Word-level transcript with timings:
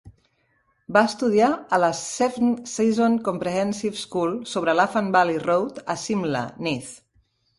Va 0.95 1.01
estudiar 1.09 1.49
a 1.77 1.77
la 1.83 1.89
Cefn 1.97 2.47
Saeson 2.71 3.19
Comprehensive 3.27 4.01
School, 4.05 4.33
sobre 4.53 4.75
l' 4.77 4.85
Afan 4.87 5.11
Valley 5.17 5.39
Road 5.45 5.83
a 5.95 5.97
Cimla, 6.05 6.41
Neath. 6.69 6.91